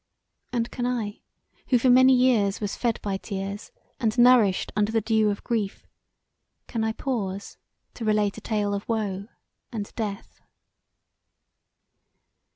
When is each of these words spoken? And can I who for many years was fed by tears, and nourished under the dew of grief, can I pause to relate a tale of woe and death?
And 0.51 0.71
can 0.71 0.87
I 0.87 1.21
who 1.67 1.77
for 1.77 1.91
many 1.91 2.15
years 2.15 2.59
was 2.59 2.75
fed 2.75 2.99
by 3.03 3.17
tears, 3.17 3.71
and 3.99 4.17
nourished 4.17 4.71
under 4.75 4.91
the 4.91 4.99
dew 4.99 5.29
of 5.29 5.43
grief, 5.43 5.85
can 6.65 6.83
I 6.83 6.91
pause 6.91 7.59
to 7.93 8.05
relate 8.05 8.35
a 8.35 8.41
tale 8.41 8.73
of 8.73 8.89
woe 8.89 9.27
and 9.71 9.93
death? 9.95 10.41